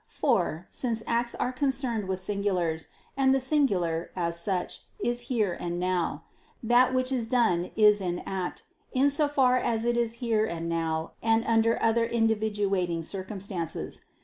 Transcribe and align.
For, 0.07 0.65
since 0.71 1.03
acts 1.05 1.35
are 1.35 1.51
concerned 1.51 2.07
with 2.07 2.19
singulars; 2.19 2.87
and 3.15 3.35
the 3.35 3.39
singular, 3.39 4.09
as 4.15 4.39
such, 4.39 4.81
is 4.99 5.19
here 5.29 5.55
and 5.59 5.79
now; 5.79 6.23
that 6.63 6.91
which 6.91 7.11
is 7.11 7.27
done 7.27 7.69
is 7.75 8.01
in 8.01 8.17
act, 8.25 8.63
in 8.93 9.11
so 9.11 9.27
far 9.27 9.57
as 9.57 9.85
it 9.85 9.95
is 9.95 10.13
here 10.13 10.43
and 10.47 10.67
now 10.67 11.11
and 11.21 11.45
under 11.45 11.77
other 11.83 12.09
individuating 12.09 13.05
circumstances. 13.05 14.01